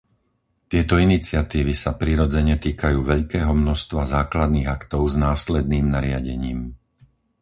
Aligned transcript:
Tieto 0.71 0.95
iniciatívy 1.07 1.73
sa 1.83 1.91
prirodzene 2.01 2.55
týkajú 2.65 2.99
veľkého 3.13 3.51
množstva 3.63 4.01
základných 4.15 4.65
aktov 4.77 5.01
s 5.05 5.13
následným 5.27 5.85
nariadením. 5.95 6.59